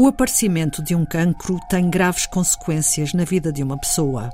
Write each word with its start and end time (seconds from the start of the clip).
O 0.00 0.06
aparecimento 0.06 0.80
de 0.80 0.94
um 0.94 1.04
cancro 1.04 1.58
tem 1.68 1.90
graves 1.90 2.24
consequências 2.24 3.12
na 3.12 3.24
vida 3.24 3.52
de 3.52 3.64
uma 3.64 3.76
pessoa 3.76 4.30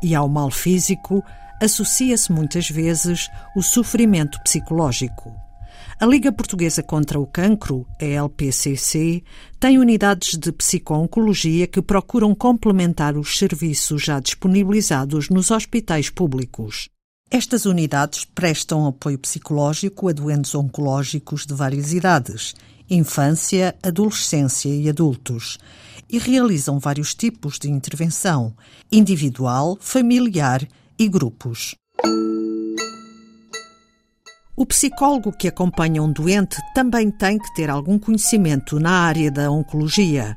e 0.00 0.14
ao 0.14 0.28
mal 0.28 0.48
físico 0.48 1.24
associa-se 1.60 2.30
muitas 2.30 2.70
vezes 2.70 3.28
o 3.56 3.60
sofrimento 3.60 4.40
psicológico. 4.44 5.34
A 5.98 6.06
Liga 6.06 6.30
Portuguesa 6.30 6.84
contra 6.84 7.18
o 7.18 7.26
Cancro, 7.26 7.84
a 8.00 8.04
LPCC, 8.04 9.24
tem 9.58 9.76
unidades 9.80 10.38
de 10.38 10.52
psico-oncologia 10.52 11.66
que 11.66 11.82
procuram 11.82 12.32
complementar 12.32 13.16
os 13.16 13.38
serviços 13.38 14.04
já 14.04 14.20
disponibilizados 14.20 15.28
nos 15.30 15.50
hospitais 15.50 16.08
públicos. 16.08 16.90
Estas 17.28 17.66
unidades 17.66 18.24
prestam 18.24 18.86
apoio 18.86 19.18
psicológico 19.18 20.08
a 20.08 20.12
doentes 20.12 20.54
oncológicos 20.54 21.44
de 21.44 21.54
várias 21.54 21.92
idades, 21.92 22.54
infância, 22.90 23.74
adolescência 23.82 24.68
e 24.68 24.88
adultos, 24.88 25.58
e 26.08 26.18
realizam 26.18 26.78
vários 26.78 27.14
tipos 27.14 27.58
de 27.58 27.70
intervenção, 27.70 28.54
individual, 28.90 29.76
familiar 29.80 30.66
e 30.98 31.08
grupos. 31.08 31.74
O 34.56 34.66
psicólogo 34.66 35.32
que 35.32 35.46
acompanha 35.46 36.02
um 36.02 36.10
doente 36.10 36.56
também 36.74 37.10
tem 37.10 37.38
que 37.38 37.54
ter 37.54 37.70
algum 37.70 37.98
conhecimento 37.98 38.80
na 38.80 38.90
área 38.90 39.30
da 39.30 39.50
oncologia 39.50 40.36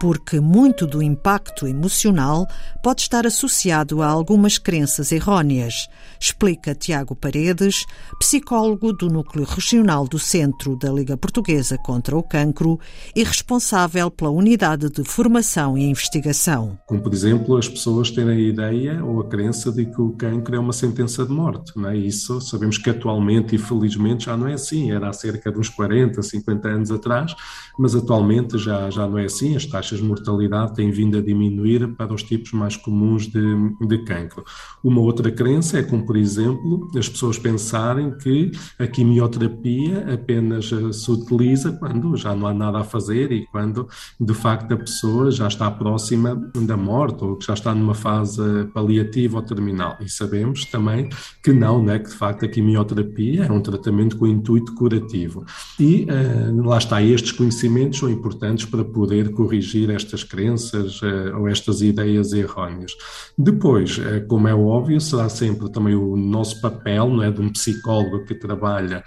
porque 0.00 0.40
muito 0.40 0.86
do 0.86 1.02
impacto 1.02 1.66
emocional 1.66 2.46
pode 2.82 3.02
estar 3.02 3.26
associado 3.26 4.02
a 4.02 4.06
algumas 4.06 4.58
crenças 4.58 5.12
errôneas, 5.12 5.88
explica 6.20 6.74
Tiago 6.74 7.14
Paredes, 7.14 7.84
psicólogo 8.18 8.92
do 8.92 9.08
Núcleo 9.08 9.44
Regional 9.44 10.06
do 10.06 10.18
Centro 10.18 10.76
da 10.76 10.90
Liga 10.90 11.16
Portuguesa 11.16 11.76
contra 11.78 12.16
o 12.16 12.22
Cancro 12.22 12.78
e 13.14 13.24
responsável 13.24 14.10
pela 14.10 14.30
Unidade 14.30 14.90
de 14.90 15.04
Formação 15.04 15.76
e 15.76 15.84
Investigação. 15.84 16.78
Como, 16.86 17.00
por 17.00 17.12
exemplo, 17.12 17.56
as 17.56 17.68
pessoas 17.68 18.10
terem 18.10 18.36
a 18.36 18.40
ideia 18.40 19.04
ou 19.04 19.20
a 19.20 19.28
crença 19.28 19.72
de 19.72 19.86
que 19.86 20.00
o 20.00 20.12
cancro 20.12 20.56
é 20.56 20.58
uma 20.58 20.72
sentença 20.72 21.24
de 21.24 21.32
morte. 21.32 21.72
Não 21.76 21.88
é? 21.88 21.96
Isso 21.96 22.40
sabemos 22.40 22.78
que 22.78 22.90
atualmente, 22.90 23.54
e 23.54 23.58
felizmente, 23.58 24.26
já 24.26 24.36
não 24.36 24.48
é 24.48 24.54
assim. 24.54 24.92
Era 24.92 25.08
há 25.08 25.12
cerca 25.12 25.50
de 25.50 25.58
uns 25.58 25.68
40, 25.68 26.20
50 26.22 26.68
anos 26.68 26.90
atrás, 26.90 27.34
mas 27.78 27.94
atualmente 27.94 28.58
já, 28.58 28.90
já 28.90 29.06
não 29.06 29.18
é 29.18 29.24
assim. 29.24 29.56
As 29.56 29.66
taxas 29.88 29.98
de 29.98 30.04
mortalidade 30.04 30.74
têm 30.74 30.90
vindo 30.90 31.16
a 31.16 31.22
diminuir 31.22 31.88
para 31.96 32.12
os 32.12 32.22
tipos 32.22 32.52
mais 32.52 32.76
comuns 32.76 33.26
de, 33.26 33.40
de 33.86 33.98
cancro. 34.04 34.44
Uma 34.84 35.00
outra 35.00 35.30
crença 35.30 35.78
é 35.78 35.82
como, 35.82 36.04
por 36.04 36.16
exemplo, 36.16 36.88
as 36.96 37.08
pessoas 37.08 37.38
pensarem 37.38 38.16
que 38.18 38.50
a 38.78 38.86
quimioterapia 38.86 40.12
apenas 40.12 40.70
eh, 40.72 40.92
se 40.92 41.10
utiliza 41.10 41.72
quando 41.72 42.16
já 42.16 42.34
não 42.34 42.46
há 42.46 42.54
nada 42.54 42.78
a 42.78 42.84
fazer 42.84 43.32
e 43.32 43.46
quando, 43.46 43.88
de 44.20 44.34
facto, 44.34 44.72
a 44.72 44.76
pessoa 44.76 45.30
já 45.30 45.48
está 45.48 45.70
próxima 45.70 46.34
da 46.54 46.76
morte 46.76 47.24
ou 47.24 47.36
que 47.36 47.46
já 47.46 47.54
está 47.54 47.74
numa 47.74 47.94
fase 47.94 48.42
paliativa 48.74 49.36
ou 49.36 49.42
terminal. 49.42 49.96
E 50.00 50.08
sabemos 50.08 50.64
também 50.66 51.08
que 51.42 51.52
não, 51.52 51.82
né, 51.82 51.98
que 51.98 52.10
de 52.10 52.14
facto 52.14 52.44
a 52.44 52.48
quimioterapia 52.48 53.44
é 53.44 53.52
um 53.52 53.60
tratamento 53.60 54.16
com 54.16 54.26
intuito 54.26 54.74
curativo. 54.74 55.44
E 55.78 56.06
uh, 56.10 56.66
lá 56.66 56.78
está, 56.78 57.02
estes 57.02 57.32
conhecimentos 57.32 57.98
são 57.98 58.10
importantes 58.10 58.66
para 58.66 58.84
poder 58.84 59.30
corrigir 59.32 59.77
corrigir 59.78 59.90
estas 59.90 60.24
crenças 60.24 61.00
uh, 61.02 61.36
ou 61.38 61.48
estas 61.48 61.80
ideias 61.82 62.32
erróneas. 62.32 62.92
Depois, 63.36 63.98
uh, 63.98 64.26
como 64.26 64.48
é 64.48 64.54
óbvio, 64.54 65.00
será 65.00 65.28
sempre 65.28 65.70
também 65.70 65.94
o 65.94 66.16
nosso 66.16 66.60
papel, 66.60 67.08
não 67.08 67.22
é, 67.22 67.30
de 67.30 67.40
um 67.40 67.50
psicólogo 67.50 68.24
que 68.24 68.34
trabalha 68.34 69.04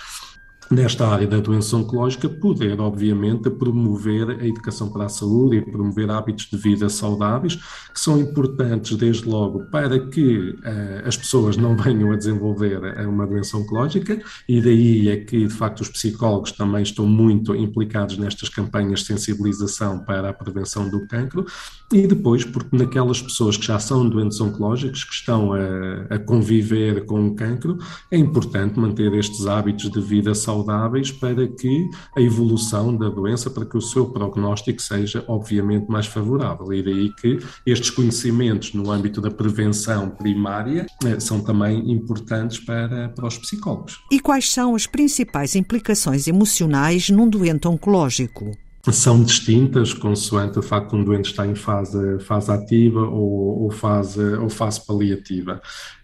nesta 0.71 1.05
área 1.05 1.27
da 1.27 1.39
doença 1.39 1.75
oncológica, 1.75 2.29
poder, 2.29 2.79
obviamente, 2.79 3.49
promover 3.49 4.29
a 4.39 4.47
educação 4.47 4.89
para 4.89 5.05
a 5.05 5.09
saúde 5.09 5.57
e 5.57 5.61
promover 5.61 6.09
hábitos 6.09 6.47
de 6.49 6.57
vida 6.57 6.87
saudáveis, 6.87 7.55
que 7.55 7.99
são 7.99 8.17
importantes, 8.17 8.95
desde 8.95 9.27
logo, 9.27 9.65
para 9.65 9.99
que 9.99 10.51
uh, 10.51 11.05
as 11.05 11.17
pessoas 11.17 11.57
não 11.57 11.75
venham 11.81 12.11
a 12.11 12.15
desenvolver 12.15 12.81
eh, 12.83 13.05
uma 13.05 13.27
doença 13.27 13.57
oncológica, 13.57 14.21
e 14.47 14.61
daí 14.61 15.09
é 15.09 15.17
que, 15.17 15.45
de 15.45 15.53
facto, 15.53 15.81
os 15.81 15.89
psicólogos 15.89 16.53
também 16.53 16.83
estão 16.83 17.05
muito 17.05 17.53
implicados 17.53 18.17
nestas 18.17 18.47
campanhas 18.47 19.01
de 19.01 19.07
sensibilização 19.07 19.99
para 19.99 20.29
a 20.29 20.33
prevenção 20.33 20.89
do 20.89 21.05
cancro, 21.05 21.45
e 21.91 22.07
depois, 22.07 22.45
porque 22.45 22.77
naquelas 22.77 23.21
pessoas 23.21 23.57
que 23.57 23.65
já 23.65 23.77
são 23.77 24.07
doentes 24.07 24.39
oncológicos, 24.39 25.03
que 25.03 25.13
estão 25.13 25.51
a, 25.51 26.15
a 26.15 26.19
conviver 26.19 27.05
com 27.05 27.27
o 27.27 27.35
cancro, 27.35 27.77
é 28.09 28.17
importante 28.17 28.79
manter 28.79 29.13
estes 29.13 29.45
hábitos 29.45 29.91
de 29.91 29.99
vida 29.99 30.33
saudáveis 30.33 30.60
saudáveis 30.61 31.11
para 31.11 31.47
que 31.47 31.89
a 32.15 32.21
evolução 32.21 32.95
da 32.95 33.09
doença, 33.09 33.49
para 33.49 33.65
que 33.65 33.77
o 33.77 33.81
seu 33.81 34.05
prognóstico 34.05 34.81
seja, 34.81 35.25
obviamente, 35.27 35.89
mais 35.89 36.05
favorável. 36.05 36.71
E 36.71 36.83
daí 36.83 37.13
que 37.15 37.39
estes 37.65 37.89
conhecimentos 37.89 38.73
no 38.73 38.91
âmbito 38.91 39.19
da 39.19 39.31
prevenção 39.31 40.09
primária 40.09 40.85
eh, 41.03 41.19
são 41.19 41.41
também 41.41 41.91
importantes 41.91 42.59
para, 42.59 43.09
para 43.09 43.27
os 43.27 43.37
psicólogos. 43.37 43.99
E 44.11 44.19
quais 44.19 44.51
são 44.51 44.75
as 44.75 44.85
principais 44.85 45.55
implicações 45.55 46.27
emocionais 46.27 47.09
num 47.09 47.27
doente 47.27 47.67
oncológico? 47.67 48.51
são 48.91 49.21
distintas 49.21 49.93
consoante 49.93 50.57
o 50.57 50.63
facto 50.63 50.91
de 50.91 50.95
um 50.95 51.03
doente 51.03 51.29
estar 51.29 51.45
em 51.45 51.53
fase, 51.53 52.17
fase 52.21 52.49
ativa 52.51 53.01
ou, 53.01 53.63
ou, 53.63 53.71
fase, 53.71 54.23
ou 54.35 54.49
fase 54.49 54.83
paliativa. 54.83 55.61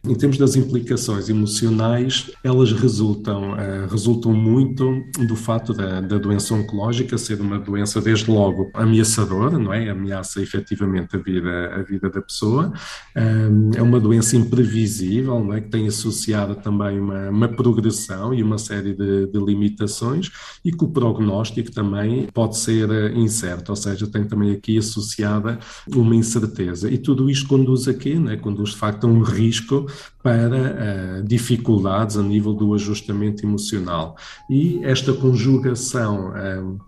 Em 0.07 0.15
termos 0.15 0.37
das 0.37 0.55
implicações 0.55 1.27
emocionais, 1.27 2.31
elas 2.41 2.71
resultam, 2.71 3.51
uh, 3.51 3.87
resultam 3.89 4.33
muito 4.33 5.03
do 5.27 5.35
fato 5.35 5.73
da, 5.73 5.99
da, 5.99 6.17
doença 6.17 6.53
oncológica 6.53 7.17
ser 7.17 7.41
uma 7.41 7.59
doença, 7.59 7.99
desde 7.99 8.31
logo, 8.31 8.71
ameaçadora, 8.73 9.59
não 9.59 9.73
é? 9.73 9.89
Ameaça 9.89 10.41
efetivamente 10.41 11.15
a 11.17 11.19
vida, 11.19 11.75
a 11.75 11.83
vida 11.83 12.09
da 12.09 12.21
pessoa. 12.21 12.71
Um, 13.15 13.71
é 13.75 13.81
uma 13.81 13.99
doença 13.99 14.37
imprevisível, 14.37 15.43
não 15.43 15.53
é? 15.53 15.59
Que 15.59 15.69
tem 15.69 15.87
associada 15.87 16.55
também 16.55 16.99
uma, 16.99 17.29
uma 17.29 17.49
progressão 17.49 18.33
e 18.33 18.41
uma 18.41 18.57
série 18.57 18.93
de, 18.93 19.27
de 19.27 19.39
limitações 19.39 20.31
e 20.63 20.71
que 20.71 20.83
o 20.85 20.87
prognóstico 20.87 21.71
também 21.71 22.27
pode 22.33 22.57
ser 22.57 22.89
eh, 22.89 23.11
incerto, 23.13 23.69
ou 23.69 23.75
seja, 23.75 24.07
tem 24.07 24.23
também 24.23 24.51
aqui 24.51 24.77
associada 24.77 25.59
uma 25.93 26.15
incerteza. 26.15 26.89
E 26.89 26.97
tudo 26.97 27.29
isto 27.29 27.47
conduz 27.47 27.87
a 27.87 27.93
quê? 27.93 28.15
Né? 28.15 28.37
Conduz, 28.37 28.69
de 28.71 28.77
facto, 28.77 29.05
a 29.05 29.09
um 29.09 29.21
risco 29.21 29.85
para 30.21 31.19
uh, 31.19 31.23
dificuldades 31.23 32.17
a 32.17 32.23
nível 32.23 32.53
do 32.53 32.73
ajustamento 32.73 33.45
emocional. 33.45 34.15
E 34.49 34.79
esta 34.83 35.13
conjugação 35.13 36.29
uh, 36.29 36.79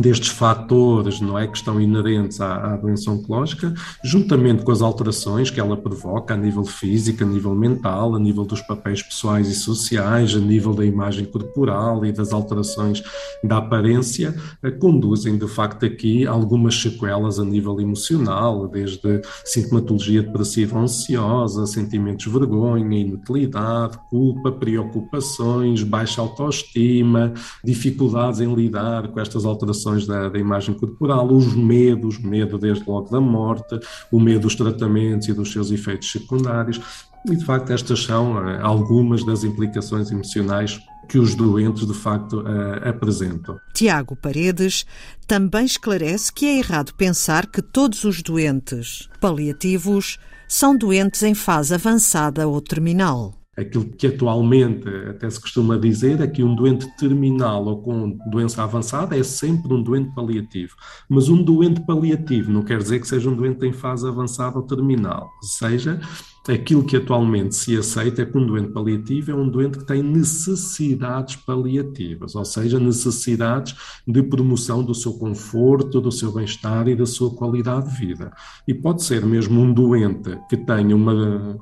destes 0.00 0.28
fatores 0.28 1.20
não 1.20 1.38
é 1.38 1.46
que 1.46 1.56
estão 1.56 1.80
inerentes 1.80 2.40
à, 2.40 2.74
à, 2.74 2.76
doença 2.76 3.10
oncológica, 3.10 3.72
juntamente 4.04 4.62
com 4.62 4.70
as 4.70 4.82
alterações 4.82 5.50
que 5.50 5.58
ela 5.58 5.76
provoca 5.76 6.34
a 6.34 6.36
nível 6.36 6.64
físico, 6.64 7.24
a 7.24 7.26
nível 7.26 7.54
mental, 7.54 8.14
a 8.14 8.18
nível 8.18 8.44
dos 8.44 8.60
papéis 8.60 9.02
pessoais 9.02 9.48
e 9.48 9.54
sociais, 9.54 10.34
a 10.34 10.38
nível 10.38 10.74
da 10.74 10.84
imagem 10.84 11.24
corporal 11.24 12.04
e 12.04 12.12
das 12.12 12.32
alterações 12.32 13.02
da 13.42 13.58
aparência, 13.58 14.34
eh, 14.62 14.70
conduzem 14.70 15.38
de 15.38 15.48
facto 15.48 15.86
aqui 15.86 16.26
algumas 16.26 16.80
sequelas 16.80 17.38
a 17.38 17.44
nível 17.44 17.80
emocional, 17.80 18.68
desde 18.68 19.22
sintomatologia 19.44 20.22
depressiva 20.22 20.78
ansiosa, 20.78 21.66
sentimentos 21.66 22.26
de 22.26 22.30
vergonha, 22.30 22.98
inutilidade, 22.98 23.98
culpa, 24.10 24.52
preocupações, 24.52 25.82
baixa 25.82 26.20
autoestima, 26.20 27.32
dificuldades 27.64 28.40
em 28.40 28.54
lidar 28.54 29.08
com 29.08 29.20
estas 29.20 29.44
alterações 29.44 29.85
da, 30.06 30.28
da, 30.28 30.38
imagem 30.38 30.74
corporal, 30.74 31.26
os 31.32 31.54
medos, 31.54 32.18
medo 32.18 32.58
desde 32.58 32.88
logo 32.88 33.10
da 33.10 33.20
morte, 33.20 33.78
o 34.10 34.18
medo 34.20 34.40
dos 34.40 34.54
tratamentos 34.54 35.28
e 35.28 35.32
dos 35.32 35.52
seus 35.52 35.70
efeitos 35.70 36.10
secundários. 36.10 36.80
E 37.26 37.34
de 37.34 37.44
facto, 37.44 37.72
estas 37.72 38.04
são 38.04 38.34
uh, 38.34 38.60
algumas 38.62 39.24
das 39.24 39.42
implicações 39.44 40.10
emocionais 40.10 40.80
que 41.08 41.18
os 41.18 41.34
doentes 41.34 41.86
de 41.86 41.94
facto 41.94 42.40
uh, 42.40 42.88
apresentam. 42.88 43.58
Tiago 43.74 44.16
Paredes 44.16 44.84
também 45.26 45.64
esclarece 45.64 46.32
que 46.32 46.46
é 46.46 46.58
errado 46.58 46.94
pensar 46.94 47.46
que 47.46 47.62
todos 47.62 48.04
os 48.04 48.22
doentes 48.22 49.08
paliativos 49.20 50.18
são 50.48 50.76
doentes 50.76 51.22
em 51.22 51.34
fase 51.34 51.74
avançada 51.74 52.46
ou 52.46 52.60
terminal. 52.60 53.34
Aquilo 53.56 53.86
que 53.86 54.06
atualmente 54.06 54.86
até 55.08 55.30
se 55.30 55.40
costuma 55.40 55.78
dizer 55.78 56.20
é 56.20 56.26
que 56.26 56.42
um 56.42 56.54
doente 56.54 56.86
terminal 56.98 57.64
ou 57.64 57.82
com 57.82 58.18
doença 58.30 58.62
avançada 58.62 59.16
é 59.16 59.22
sempre 59.22 59.72
um 59.72 59.82
doente 59.82 60.14
paliativo. 60.14 60.74
Mas 61.08 61.30
um 61.30 61.42
doente 61.42 61.80
paliativo 61.80 62.52
não 62.52 62.62
quer 62.62 62.78
dizer 62.78 63.00
que 63.00 63.08
seja 63.08 63.30
um 63.30 63.34
doente 63.34 63.64
em 63.64 63.72
fase 63.72 64.06
avançada 64.06 64.58
ou 64.58 64.62
terminal. 64.62 65.30
Ou 65.40 65.48
seja, 65.48 65.98
aquilo 66.46 66.84
que 66.84 66.96
atualmente 66.96 67.54
se 67.54 67.76
aceita 67.76 68.22
é 68.22 68.26
que 68.26 68.36
um 68.36 68.46
doente 68.46 68.72
paliativo 68.72 69.30
é 69.30 69.34
um 69.34 69.48
doente 69.48 69.78
que 69.78 69.86
tem 69.86 70.02
necessidades 70.02 71.36
paliativas, 71.36 72.34
ou 72.34 72.44
seja, 72.44 72.78
necessidades 72.78 73.74
de 74.06 74.22
promoção 74.22 74.84
do 74.84 74.94
seu 74.94 75.14
conforto, 75.14 76.00
do 76.00 76.12
seu 76.12 76.30
bem-estar 76.30 76.88
e 76.88 76.94
da 76.94 77.06
sua 77.06 77.34
qualidade 77.34 77.90
de 77.90 78.06
vida. 78.06 78.32
E 78.68 78.74
pode 78.74 79.02
ser 79.02 79.24
mesmo 79.24 79.60
um 79.60 79.72
doente 79.72 80.38
que 80.48 80.58
tenha 80.58 80.94
uma 80.94 81.58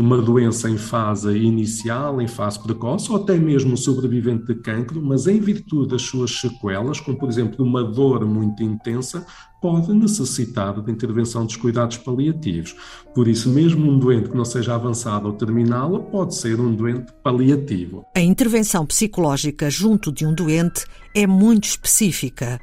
uma 0.00 0.20
doença 0.20 0.68
em 0.68 0.76
fase 0.76 1.36
inicial, 1.36 2.20
em 2.20 2.28
fase 2.28 2.62
precoce, 2.62 3.10
ou 3.10 3.16
até 3.16 3.36
mesmo 3.38 3.72
um 3.72 3.76
sobrevivente 3.76 4.46
de 4.46 4.54
cancro, 4.56 5.02
mas 5.02 5.26
em 5.26 5.40
virtude 5.40 5.88
das 5.88 6.02
suas 6.02 6.40
sequelas, 6.40 7.00
como 7.00 7.18
por 7.18 7.28
exemplo 7.28 7.64
uma 7.64 7.82
dor 7.82 8.24
muito 8.26 8.62
intensa, 8.62 9.26
pode 9.60 9.92
necessitar 9.92 10.80
de 10.80 10.92
intervenção 10.92 11.46
dos 11.46 11.56
cuidados 11.56 11.96
paliativos. 11.96 12.76
Por 13.14 13.26
isso, 13.26 13.48
mesmo 13.48 13.90
um 13.90 13.98
doente 13.98 14.28
que 14.28 14.36
não 14.36 14.44
seja 14.44 14.74
avançado 14.74 15.26
ou 15.26 15.32
terminal, 15.32 16.04
pode 16.04 16.34
ser 16.34 16.60
um 16.60 16.74
doente 16.74 17.12
paliativo. 17.22 18.04
A 18.14 18.20
intervenção 18.20 18.84
psicológica 18.84 19.70
junto 19.70 20.12
de 20.12 20.26
um 20.26 20.34
doente 20.34 20.84
é 21.14 21.26
muito 21.26 21.64
específica. 21.64 22.60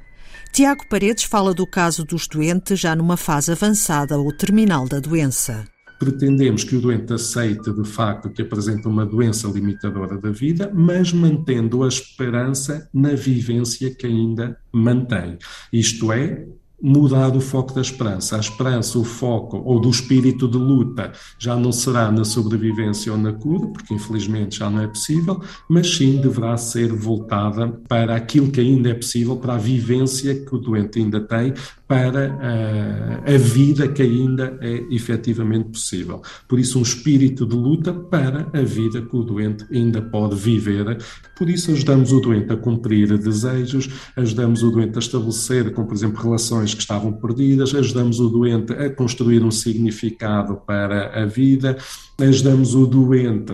Tiago 0.53 0.87
Paredes 0.87 1.23
fala 1.23 1.53
do 1.53 1.65
caso 1.65 2.05
dos 2.05 2.27
doentes 2.27 2.79
já 2.79 2.95
numa 2.95 3.17
fase 3.17 3.51
avançada 3.51 4.19
ou 4.19 4.31
terminal 4.31 4.87
da 4.87 4.99
doença 4.99 5.65
pretendemos 6.03 6.65
que 6.65 6.75
o 6.75 6.81
doente 6.81 7.13
aceite 7.13 7.71
de 7.71 7.87
facto 7.87 8.29
que 8.29 8.41
apresenta 8.41 8.89
uma 8.89 9.05
doença 9.05 9.47
limitadora 9.47 10.17
da 10.17 10.31
vida, 10.31 10.69
mas 10.73 11.13
mantendo 11.13 11.81
a 11.81 11.87
esperança 11.87 12.89
na 12.93 13.13
vivência 13.13 13.89
que 13.95 14.05
ainda 14.05 14.57
mantém. 14.73 15.37
Isto 15.71 16.11
é, 16.11 16.45
mudar 16.81 17.33
o 17.33 17.39
foco 17.39 17.73
da 17.73 17.79
esperança. 17.79 18.35
A 18.35 18.39
esperança, 18.41 18.99
o 18.99 19.05
foco 19.05 19.61
ou 19.63 19.79
do 19.79 19.89
espírito 19.89 20.49
de 20.49 20.57
luta 20.57 21.13
já 21.39 21.55
não 21.55 21.71
será 21.71 22.11
na 22.11 22.25
sobrevivência 22.25 23.13
ou 23.13 23.17
na 23.17 23.31
cura, 23.31 23.67
porque 23.67 23.93
infelizmente 23.93 24.59
já 24.59 24.69
não 24.69 24.81
é 24.81 24.87
possível, 24.87 25.41
mas 25.69 25.95
sim 25.95 26.19
deverá 26.19 26.57
ser 26.57 26.91
voltada 26.91 27.69
para 27.87 28.13
aquilo 28.13 28.51
que 28.51 28.59
ainda 28.59 28.89
é 28.89 28.93
possível, 28.93 29.37
para 29.37 29.53
a 29.53 29.57
vivência 29.57 30.35
que 30.35 30.53
o 30.53 30.57
doente 30.57 30.99
ainda 30.99 31.21
tem, 31.21 31.53
para 31.93 32.35
a, 32.41 33.35
a 33.35 33.37
vida 33.37 33.87
que 33.87 34.01
ainda 34.01 34.57
é 34.61 34.83
efetivamente 34.89 35.69
possível. 35.69 36.23
Por 36.47 36.57
isso, 36.57 36.79
um 36.79 36.81
espírito 36.81 37.45
de 37.45 37.55
luta 37.55 37.93
para 37.93 38.47
a 38.51 38.63
vida 38.63 38.99
que 38.99 39.15
o 39.15 39.21
doente 39.21 39.63
ainda 39.71 40.01
pode 40.01 40.35
viver. 40.35 40.97
Por 41.37 41.47
isso, 41.47 41.71
ajudamos 41.71 42.11
o 42.11 42.19
doente 42.19 42.51
a 42.51 42.57
cumprir 42.57 43.15
desejos, 43.19 43.87
ajudamos 44.17 44.63
o 44.63 44.71
doente 44.71 44.95
a 44.95 44.99
estabelecer, 44.99 45.71
como 45.71 45.87
por 45.87 45.95
exemplo, 45.95 46.23
relações 46.23 46.73
que 46.73 46.81
estavam 46.81 47.13
perdidas, 47.13 47.75
ajudamos 47.75 48.19
o 48.19 48.27
doente 48.27 48.73
a 48.73 48.89
construir 48.89 49.43
um 49.43 49.51
significado 49.51 50.55
para 50.65 51.21
a 51.21 51.27
vida, 51.27 51.77
ajudamos 52.19 52.73
o 52.73 52.87
doente 52.87 53.53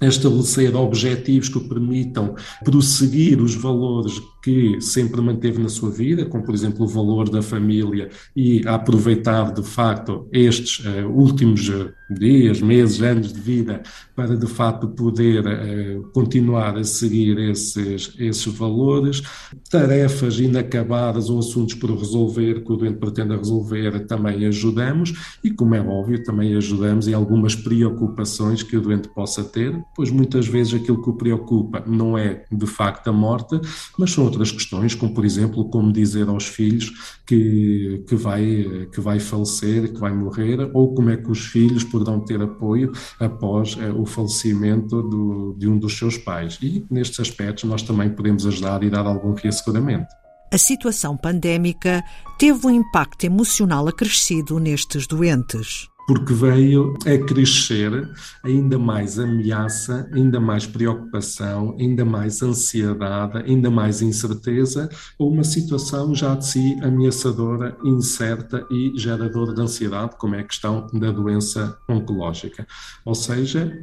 a 0.00 0.06
estabelecer 0.06 0.74
objetivos 0.74 1.48
que 1.48 1.60
permitam 1.60 2.34
prosseguir 2.64 3.40
os 3.40 3.54
valores 3.54 4.20
que 4.42 4.80
sempre 4.80 5.20
manteve 5.20 5.60
na 5.60 5.68
sua 5.68 5.90
vida, 5.90 6.24
como 6.24 6.44
por 6.44 6.54
exemplo 6.54 6.84
o 6.84 6.88
valor 6.88 7.28
da 7.28 7.42
família 7.42 8.08
e 8.34 8.66
aproveitar 8.66 9.52
de 9.52 9.62
facto 9.62 10.28
estes 10.32 10.84
uh, 10.86 11.08
últimos 11.08 11.68
uh, 11.68 11.92
dias, 12.08 12.60
meses, 12.62 13.02
anos 13.02 13.32
de 13.32 13.40
vida 13.40 13.82
para 14.14 14.36
de 14.36 14.46
facto 14.46 14.88
poder 14.88 15.44
uh, 15.44 16.02
continuar 16.12 16.78
a 16.78 16.84
seguir 16.84 17.38
esses, 17.38 18.14
esses 18.18 18.46
valores, 18.46 19.22
tarefas 19.70 20.38
inacabadas 20.38 21.28
ou 21.28 21.40
assuntos 21.40 21.74
por 21.74 21.90
resolver 21.90 22.64
que 22.64 22.72
o 22.72 22.76
doente 22.76 22.98
pretenda 22.98 23.36
resolver 23.36 24.06
também 24.06 24.46
ajudamos. 24.46 25.38
E 25.42 25.50
como 25.50 25.74
é 25.74 25.80
óbvio 25.80 26.22
também 26.22 26.56
ajudamos 26.56 27.08
em 27.08 27.12
algumas 27.12 27.54
preocupações 27.54 28.62
que 28.62 28.76
o 28.76 28.80
doente 28.80 29.08
possa 29.08 29.44
ter, 29.44 29.78
pois 29.94 30.10
muitas 30.10 30.46
vezes 30.46 30.74
aquilo 30.74 31.02
que 31.02 31.10
o 31.10 31.14
preocupa 31.14 31.82
não 31.86 32.16
é 32.16 32.44
de 32.50 32.66
facto 32.66 33.08
a 33.08 33.12
morte, 33.12 33.60
mas 33.98 34.12
são 34.12 34.24
outras 34.24 34.52
questões, 34.52 34.94
como 34.94 35.12
por 35.12 35.24
exemplo, 35.24 35.68
como 35.68 35.92
dizer 35.92 36.28
aos 36.28 36.46
filhos 36.46 37.18
que, 37.26 38.04
que, 38.08 38.14
vai, 38.14 38.88
que 38.92 39.00
vai 39.00 39.18
falecer, 39.18 39.92
que 39.92 39.98
vai 39.98 40.12
morrer, 40.12 40.70
ou 40.72 40.94
como 40.94 41.10
é 41.10 41.16
que 41.16 41.30
os 41.30 41.46
filhos 41.46 41.84
poderão 41.84 42.20
ter 42.20 42.40
apoio 42.40 42.92
após 43.18 43.76
eh, 43.80 43.90
o 43.90 44.06
falecimento 44.06 45.02
do, 45.02 45.54
de 45.58 45.68
um 45.68 45.78
dos 45.78 45.98
seus 45.98 46.16
pais. 46.16 46.58
E 46.62 46.84
nestes 46.90 47.20
aspectos 47.20 47.64
nós 47.64 47.82
também 47.82 48.10
podemos 48.10 48.46
ajudar 48.46 48.82
e 48.82 48.90
dar 48.90 49.06
algum 49.06 49.34
reasseguramento. 49.34 50.08
A 50.50 50.56
situação 50.56 51.16
pandémica 51.16 52.02
teve 52.38 52.66
um 52.66 52.70
impacto 52.70 53.24
emocional 53.24 53.86
acrescido 53.86 54.58
nestes 54.58 55.06
doentes 55.06 55.88
porque 56.08 56.32
veio 56.32 56.94
a 57.04 57.26
crescer 57.26 58.10
ainda 58.42 58.78
mais 58.78 59.18
ameaça, 59.18 60.08
ainda 60.10 60.40
mais 60.40 60.66
preocupação, 60.66 61.76
ainda 61.78 62.02
mais 62.02 62.42
ansiedade, 62.42 63.36
ainda 63.46 63.70
mais 63.70 64.00
incerteza, 64.00 64.88
ou 65.18 65.30
uma 65.30 65.44
situação 65.44 66.14
já 66.14 66.34
de 66.34 66.46
si 66.46 66.78
ameaçadora, 66.82 67.76
incerta 67.84 68.66
e 68.70 68.90
geradora 68.96 69.52
de 69.52 69.60
ansiedade, 69.60 70.16
como 70.16 70.34
é 70.34 70.40
a 70.40 70.44
questão 70.44 70.86
da 70.94 71.10
doença 71.12 71.78
oncológica. 71.86 72.66
Ou 73.04 73.14
seja, 73.14 73.78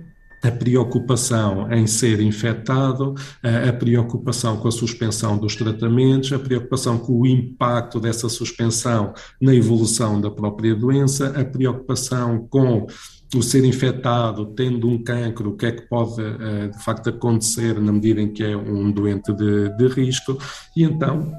a 0.46 0.52
preocupação 0.52 1.72
em 1.72 1.88
ser 1.88 2.20
infectado, 2.20 3.16
a 3.42 3.74
preocupação 3.74 4.58
com 4.58 4.68
a 4.68 4.72
suspensão 4.72 5.38
dos 5.38 5.56
tratamentos, 5.56 6.32
a 6.32 6.40
preocupação 6.40 6.98
com 6.98 7.22
o 7.22 7.28
impacto 7.28 8.00
dessa 8.00 8.30
suspensão 8.30 9.14
na 9.42 9.56
evolução 9.56 10.22
da 10.22 10.30
própria 10.30 10.76
doença, 10.76 11.34
a 11.40 11.44
preocupação 11.44 12.48
com 12.50 12.86
o 13.36 13.42
ser 13.42 13.66
infectado, 13.66 14.46
tendo 14.56 14.88
um 14.88 15.04
cancro, 15.04 15.50
o 15.50 15.58
que 15.58 15.66
é 15.66 15.72
que 15.72 15.88
pode 15.88 16.22
eh, 16.22 16.68
de 16.68 16.84
facto 16.84 17.10
acontecer 17.10 17.80
na 17.82 17.92
medida 17.92 18.22
em 18.22 18.32
que 18.32 18.44
é 18.44 18.56
um 18.56 18.92
doente 18.92 19.34
de, 19.34 19.76
de 19.76 19.88
risco, 19.88 20.38
e 20.76 20.84
então 20.84 21.34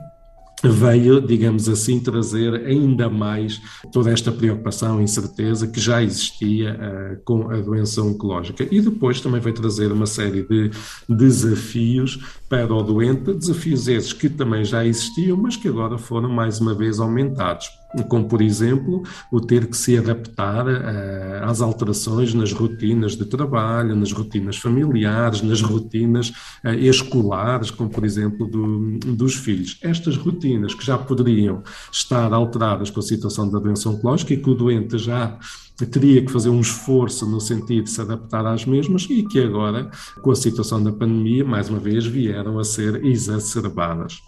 veio, 0.64 1.20
digamos 1.20 1.68
assim, 1.68 2.00
trazer 2.00 2.54
ainda 2.66 3.10
mais 3.10 3.60
toda 3.92 4.10
esta 4.10 4.32
preocupação 4.32 5.00
e 5.00 5.04
incerteza 5.04 5.66
que 5.66 5.80
já 5.80 6.02
existia 6.02 6.74
uh, 6.74 7.24
com 7.24 7.50
a 7.50 7.56
doença 7.60 8.02
oncológica. 8.02 8.66
E 8.70 8.80
depois 8.80 9.20
também 9.20 9.40
veio 9.40 9.54
trazer 9.54 9.92
uma 9.92 10.06
série 10.06 10.42
de 10.42 10.70
desafios 11.08 12.18
para 12.48 12.74
o 12.74 12.82
doente, 12.82 13.34
desafios 13.34 13.86
esses 13.86 14.12
que 14.12 14.28
também 14.28 14.64
já 14.64 14.84
existiam, 14.84 15.36
mas 15.36 15.56
que 15.56 15.68
agora 15.68 15.98
foram 15.98 16.30
mais 16.30 16.60
uma 16.60 16.74
vez 16.74 17.00
aumentados 17.00 17.68
como 18.08 18.28
por 18.28 18.42
exemplo 18.42 19.02
o 19.30 19.40
ter 19.40 19.66
que 19.66 19.76
se 19.76 19.96
adaptar 19.96 20.66
uh, 20.66 21.44
às 21.44 21.60
alterações 21.60 22.34
nas 22.34 22.52
rotinas 22.52 23.16
de 23.16 23.24
trabalho, 23.24 23.96
nas 23.96 24.12
rotinas 24.12 24.56
familiares, 24.56 25.42
nas 25.42 25.60
rotinas 25.60 26.30
uh, 26.64 26.70
escolares, 26.78 27.70
como 27.70 27.88
por 27.90 28.04
exemplo 28.04 28.46
do, 28.46 28.98
dos 28.98 29.34
filhos. 29.34 29.78
Estas 29.82 30.16
rotinas 30.16 30.74
que 30.74 30.84
já 30.84 30.98
poderiam 30.98 31.62
estar 31.90 32.32
alteradas 32.32 32.90
com 32.90 33.00
a 33.00 33.02
situação 33.02 33.48
da 33.48 33.58
doença 33.58 33.88
oncológica 33.88 34.34
e 34.34 34.36
que 34.36 34.50
o 34.50 34.54
doente 34.54 34.98
já 34.98 35.38
teria 35.84 36.24
que 36.24 36.32
fazer 36.32 36.48
um 36.48 36.60
esforço 36.60 37.26
no 37.26 37.40
sentido 37.40 37.84
de 37.84 37.90
se 37.90 38.00
adaptar 38.00 38.46
às 38.46 38.64
mesmas 38.64 39.06
e 39.10 39.22
que 39.22 39.38
agora, 39.40 39.90
com 40.22 40.30
a 40.30 40.36
situação 40.36 40.82
da 40.82 40.90
pandemia, 40.90 41.44
mais 41.44 41.68
uma 41.68 41.78
vez 41.78 42.06
vieram 42.06 42.58
a 42.58 42.64
ser 42.64 43.04
exacerbadas. 43.04 44.22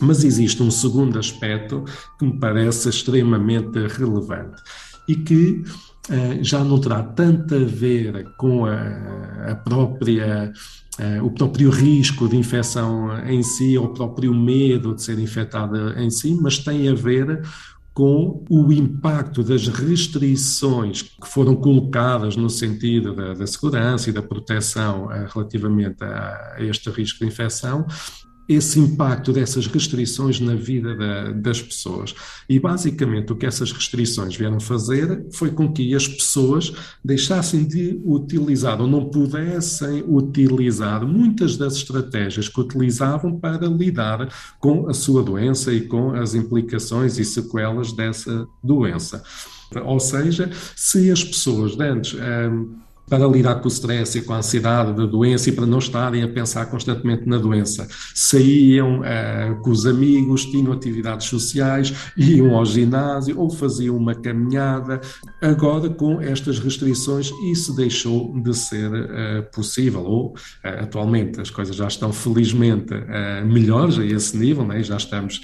Mas 0.00 0.24
existe 0.24 0.62
um 0.62 0.70
segundo 0.70 1.18
aspecto 1.18 1.84
que 2.18 2.24
me 2.24 2.38
parece 2.38 2.88
extremamente 2.88 3.78
relevante 3.86 4.62
e 5.08 5.16
que 5.16 5.62
uh, 6.08 6.42
já 6.42 6.64
não 6.64 6.80
terá 6.80 7.02
tanto 7.02 7.54
a 7.54 7.64
ver 7.64 8.24
com 8.36 8.64
a, 8.64 9.50
a 9.50 9.54
própria 9.56 10.52
Uh, 10.98 11.24
o 11.24 11.30
próprio 11.30 11.70
risco 11.70 12.28
de 12.28 12.36
infecção 12.36 13.24
em 13.24 13.42
si, 13.42 13.78
ou 13.78 13.86
o 13.86 13.94
próprio 13.94 14.34
medo 14.34 14.94
de 14.94 15.02
ser 15.02 15.18
infectada 15.18 15.94
em 15.96 16.10
si, 16.10 16.36
mas 16.38 16.58
tem 16.58 16.90
a 16.90 16.94
ver 16.94 17.40
com 17.94 18.44
o 18.50 18.72
impacto 18.72 19.42
das 19.42 19.66
restrições 19.66 21.02
que 21.02 21.26
foram 21.26 21.56
colocadas 21.56 22.36
no 22.36 22.50
sentido 22.50 23.14
da, 23.14 23.34
da 23.34 23.46
segurança 23.46 24.10
e 24.10 24.12
da 24.12 24.22
proteção 24.22 25.06
uh, 25.06 25.26
relativamente 25.32 26.04
a, 26.04 26.56
este 26.58 26.90
risco 26.90 27.20
de 27.20 27.26
infecção 27.26 27.86
esse 28.50 28.80
impacto 28.80 29.32
dessas 29.32 29.68
restrições 29.68 30.40
na 30.40 30.56
vida 30.56 30.96
da, 30.96 31.30
das 31.30 31.62
pessoas. 31.62 32.12
E 32.48 32.58
basicamente 32.58 33.32
o 33.32 33.36
que 33.36 33.46
essas 33.46 33.70
restrições 33.70 34.34
vieram 34.34 34.58
fazer 34.58 35.24
foi 35.32 35.52
com 35.52 35.72
que 35.72 35.94
as 35.94 36.08
pessoas 36.08 36.72
deixassem 37.04 37.64
de 37.64 38.00
utilizar 38.04 38.80
ou 38.80 38.88
não 38.88 39.08
pudessem 39.08 40.02
utilizar 40.04 41.06
muitas 41.06 41.56
das 41.56 41.74
estratégias 41.76 42.48
que 42.48 42.60
utilizavam 42.60 43.38
para 43.38 43.68
lidar 43.68 44.28
com 44.58 44.88
a 44.88 44.94
sua 44.94 45.22
doença 45.22 45.72
e 45.72 45.82
com 45.82 46.10
as 46.10 46.34
implicações 46.34 47.18
e 47.18 47.24
sequelas 47.24 47.92
dessa 47.92 48.48
doença. 48.64 49.22
Ou 49.84 50.00
seja, 50.00 50.50
se 50.74 51.08
as 51.12 51.22
pessoas 51.22 51.78
antes. 51.78 52.14
Hum, 52.14 52.80
para 53.10 53.26
lidar 53.26 53.56
com 53.56 53.64
o 53.64 53.68
stress 53.68 54.16
e 54.16 54.22
com 54.22 54.32
a 54.32 54.36
ansiedade 54.36 54.92
da 54.92 55.04
doença 55.04 55.48
e 55.48 55.52
para 55.52 55.66
não 55.66 55.78
estarem 55.78 56.22
a 56.22 56.28
pensar 56.28 56.66
constantemente 56.66 57.26
na 57.26 57.38
doença. 57.38 57.88
Saíam 58.14 59.00
uh, 59.00 59.60
com 59.62 59.70
os 59.70 59.84
amigos, 59.84 60.46
tinham 60.46 60.72
atividades 60.72 61.26
sociais, 61.26 61.92
iam 62.16 62.56
ao 62.56 62.64
ginásio 62.64 63.38
ou 63.38 63.50
faziam 63.50 63.96
uma 63.96 64.14
caminhada. 64.14 65.00
Agora, 65.42 65.90
com 65.90 66.20
estas 66.20 66.60
restrições, 66.60 67.32
isso 67.50 67.74
deixou 67.74 68.32
de 68.40 68.54
ser 68.54 68.88
uh, 68.92 69.42
possível, 69.52 70.04
ou 70.04 70.28
uh, 70.28 70.34
atualmente 70.82 71.40
as 71.40 71.50
coisas 71.50 71.74
já 71.74 71.88
estão 71.88 72.12
felizmente 72.12 72.94
melhores 73.44 73.98
a 73.98 74.04
esse 74.04 74.36
nível, 74.36 74.64
né? 74.64 74.82
já 74.82 74.96
estamos 74.96 75.40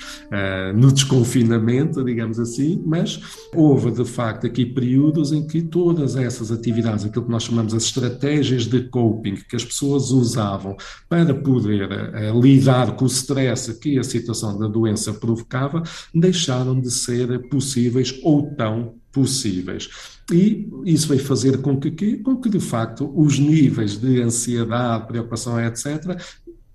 no 0.74 0.92
desconfinamento, 0.92 2.04
digamos 2.04 2.38
assim, 2.38 2.80
mas 2.86 3.20
houve 3.54 3.90
de 3.90 4.04
facto 4.04 4.46
aqui 4.46 4.64
períodos 4.66 5.32
em 5.32 5.46
que 5.46 5.62
todas 5.62 6.14
essas 6.14 6.52
atividades, 6.52 7.04
aquilo 7.04 7.24
que 7.24 7.30
nós 7.30 7.42
chamamos 7.42 7.55
chamamos 7.56 7.72
as 7.72 7.84
estratégias 7.84 8.66
de 8.66 8.82
coping 8.88 9.36
que 9.48 9.56
as 9.56 9.64
pessoas 9.64 10.10
usavam 10.10 10.76
para 11.08 11.34
poder 11.34 11.88
uh, 11.90 12.40
lidar 12.40 12.94
com 12.96 13.04
o 13.04 13.08
stress 13.08 13.72
que 13.80 13.98
a 13.98 14.04
situação 14.04 14.58
da 14.58 14.68
doença 14.68 15.14
provocava, 15.14 15.82
deixaram 16.14 16.78
de 16.78 16.90
ser 16.90 17.48
possíveis 17.48 18.18
ou 18.22 18.54
tão 18.54 18.94
possíveis. 19.10 19.88
E 20.30 20.68
isso 20.84 21.08
vai 21.08 21.18
fazer 21.18 21.62
com 21.62 21.78
que, 21.80 22.18
com 22.18 22.36
que, 22.36 22.50
de 22.50 22.60
facto, 22.60 23.10
os 23.16 23.38
níveis 23.38 23.96
de 23.96 24.20
ansiedade, 24.20 25.06
preocupação, 25.06 25.58
etc., 25.64 26.20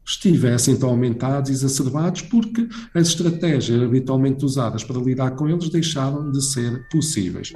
estivessem 0.03 0.75
tão 0.75 0.89
aumentados 0.89 1.51
exacerbados 1.51 2.23
porque 2.23 2.67
as 2.93 3.09
estratégias 3.09 3.81
habitualmente 3.83 4.43
usadas 4.43 4.83
para 4.83 4.99
lidar 4.99 5.31
com 5.31 5.47
eles 5.47 5.69
deixaram 5.69 6.31
de 6.31 6.43
ser 6.43 6.87
possíveis. 6.89 7.53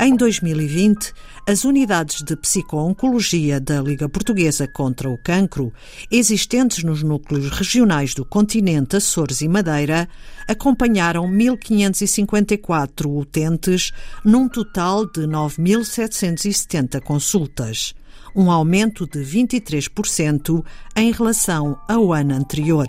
Em 0.00 0.14
2020, 0.14 1.12
as 1.44 1.64
unidades 1.64 2.22
de 2.22 2.36
psico-oncologia 2.36 3.58
da 3.58 3.80
Liga 3.80 4.08
Portuguesa 4.08 4.68
contra 4.68 5.10
o 5.10 5.18
Cancro, 5.18 5.72
existentes 6.08 6.84
nos 6.84 7.02
núcleos 7.02 7.50
regionais 7.50 8.14
do 8.14 8.24
continente 8.24 8.94
Açores 8.94 9.40
e 9.40 9.48
Madeira, 9.48 10.08
acompanharam 10.46 11.28
1.554 11.28 13.06
utentes, 13.12 13.90
num 14.24 14.48
total 14.48 15.04
de 15.04 15.22
9.770 15.22 17.00
consultas, 17.00 17.92
um 18.36 18.52
aumento 18.52 19.04
de 19.04 19.18
23% 19.18 20.64
em 20.94 21.10
relação 21.10 21.76
ao 21.88 22.12
ano 22.12 22.34
anterior. 22.36 22.86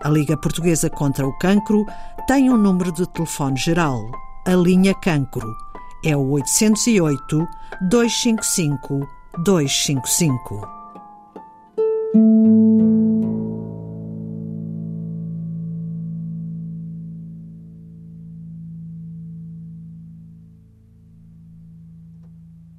A 0.00 0.08
Liga 0.08 0.36
Portuguesa 0.36 0.88
contra 0.88 1.26
o 1.26 1.36
Cancro 1.36 1.84
tem 2.28 2.48
um 2.48 2.56
número 2.56 2.92
de 2.92 3.12
telefone 3.12 3.56
geral, 3.56 4.08
a 4.46 4.54
linha 4.54 4.94
Cancro 4.94 5.66
é 6.04 6.16
o 6.16 6.30
808 6.30 7.46
255 7.88 9.08
255. 9.44 10.76